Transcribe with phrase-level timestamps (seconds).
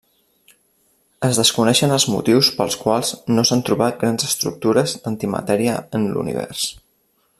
[1.27, 6.65] Es desconeixen els motius pels quals no s'han trobat grans estructures d'antimatèria en l'univers.